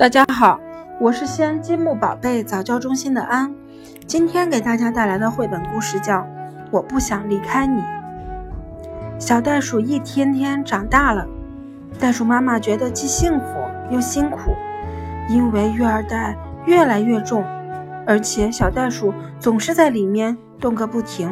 [0.00, 0.58] 大家好，
[0.98, 3.54] 我是西安积木宝贝早教中心的安，
[4.06, 6.20] 今天给大家带来的绘本故事叫
[6.70, 7.82] 《我不想离开你》。
[9.18, 11.26] 小袋鼠一天天长大了，
[11.98, 13.46] 袋鼠妈妈觉得既幸福
[13.90, 14.56] 又辛苦，
[15.28, 17.44] 因为育儿袋越来越重，
[18.06, 21.30] 而且小袋鼠总是在里面动个不停。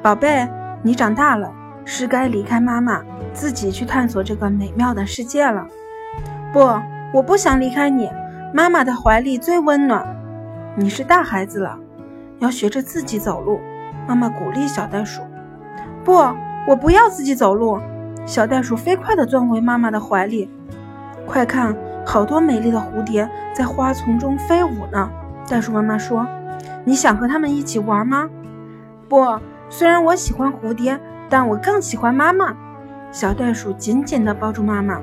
[0.00, 0.48] 宝贝，
[0.80, 1.52] 你长大了，
[1.84, 3.02] 是该离开妈妈，
[3.32, 5.66] 自己去探索这个美妙的世界了。
[6.52, 6.70] 不。
[7.14, 8.10] 我不想离开你，
[8.52, 10.04] 妈妈的怀里最温暖。
[10.74, 11.78] 你是大孩子了，
[12.40, 13.60] 要学着自己走路。
[14.08, 15.22] 妈妈鼓励小袋鼠。
[16.02, 16.14] 不，
[16.66, 17.78] 我不要自己走路。
[18.26, 20.50] 小袋鼠飞快地钻回妈妈的怀里。
[21.24, 25.08] 快看，好多美丽的蝴蝶在花丛中飞舞呢。
[25.48, 26.26] 袋鼠妈妈说
[26.82, 28.28] ：“你想和它们一起玩吗？”
[29.08, 30.98] 不，虽然我喜欢蝴蝶，
[31.30, 32.52] 但我更喜欢妈妈。
[33.12, 34.98] 小袋鼠紧紧地抱住妈妈。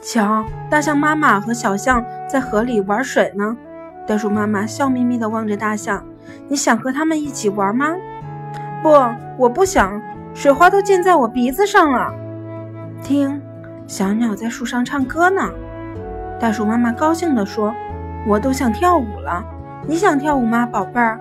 [0.00, 3.56] 瞧，大象妈妈和小象在河里玩水呢。
[4.06, 6.02] 袋鼠妈妈笑眯眯地望着大象
[6.48, 7.94] ：“你想和他们一起玩吗
[8.82, 8.88] ？”“不，
[9.36, 10.00] 我不想，
[10.34, 12.12] 水花都溅在我鼻子上了。”
[13.04, 13.40] 听，
[13.86, 15.42] 小鸟在树上唱歌呢。
[16.40, 17.74] 袋鼠妈妈高兴地说
[18.26, 19.44] ：“我都想跳舞了。
[19.86, 21.20] 你想跳舞吗，宝贝儿？”“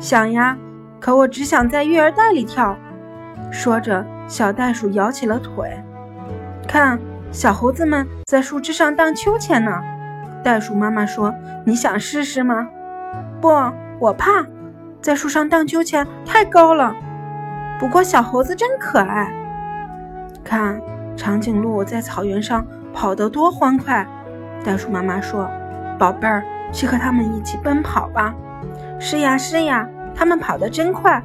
[0.00, 0.56] 想呀，
[0.98, 2.74] 可我只想在育儿袋里跳。”
[3.52, 5.70] 说着，小袋鼠摇起了腿。
[6.66, 6.98] 看。
[7.32, 9.72] 小猴子们在树枝上荡秋千呢。
[10.42, 11.34] 袋鼠妈妈说
[11.66, 12.68] ：“你想试试吗
[13.40, 13.48] ？”“不，
[13.98, 14.46] 我怕，
[15.02, 16.94] 在树上荡秋千太高了。”
[17.78, 19.30] 不过小猴子真可爱。
[20.42, 20.80] 看，
[21.16, 24.06] 长颈鹿在草原上跑得多欢快。
[24.64, 25.50] 袋鼠妈妈说
[25.98, 28.34] ：“宝贝儿，去和它们一起奔跑吧。
[28.98, 31.22] ”“是呀，是呀，它们跑得真快。”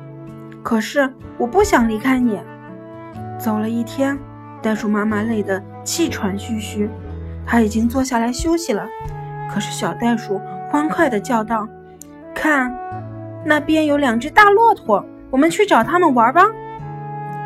[0.64, 2.40] 可是我不想离开你。
[3.40, 4.18] 走了一天。
[4.62, 6.90] 袋鼠妈妈累得气喘吁吁，
[7.46, 8.86] 他已经坐下来休息了。
[9.50, 11.68] 可是小袋鼠欢快地叫道
[12.34, 12.74] ：“看，
[13.46, 16.46] 那边有两只大骆驼，我们去找它们玩吧！”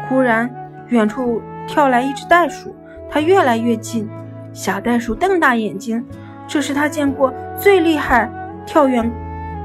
[0.08, 0.54] 忽然，
[0.90, 2.76] 远处跳来一只袋鼠，
[3.10, 4.08] 它越来越近。
[4.54, 6.06] 小袋鼠瞪大眼睛，
[6.48, 8.30] 这是它见过最厉害
[8.66, 9.12] 跳远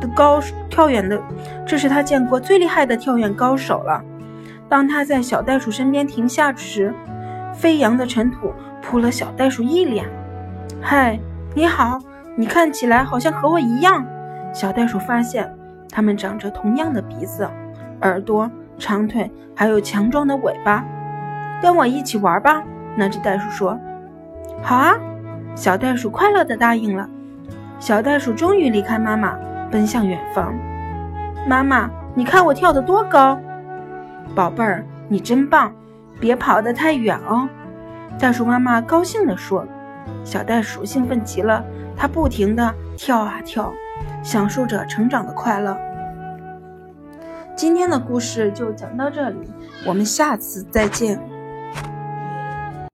[0.00, 1.20] 的高跳远的，
[1.66, 4.03] 这是它见过最厉害的跳远高手了。
[4.69, 6.94] 当它在小袋鼠身边停下时，
[7.60, 10.06] 飞扬的尘土扑了小袋鼠一脸。
[10.81, 11.21] 嗨，
[11.54, 11.98] 你好，
[12.34, 14.03] 你看起来好像和我一样。
[14.50, 15.54] 小袋鼠发现
[15.91, 17.47] 它们长着同样的鼻子、
[18.00, 20.82] 耳朵、长腿，还有强壮的尾巴。
[21.60, 22.62] 跟我一起玩吧，
[22.97, 23.78] 那只袋鼠说。
[24.62, 24.94] 好啊，
[25.54, 27.06] 小袋鼠快乐地答应了。
[27.78, 29.37] 小袋鼠终于离开妈妈，
[29.71, 30.54] 奔向远方。
[31.47, 33.38] 妈妈，你看我跳得多高！
[34.34, 35.71] 宝贝儿，你真棒。
[36.20, 37.48] 别跑得太远哦，
[38.19, 39.66] 袋鼠妈妈高兴地说。
[40.25, 41.64] 小袋鼠兴奋极了，
[41.97, 43.72] 它不停地跳啊跳，
[44.22, 45.76] 享受着成长的快乐。
[47.56, 49.50] 今天的故事就讲到这里，
[49.86, 51.20] 我们下次再见。